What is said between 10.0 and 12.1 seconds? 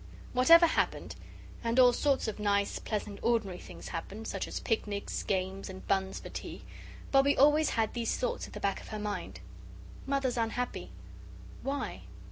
"Mother's unhappy. Why?